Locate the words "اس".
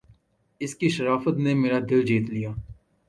0.61-0.71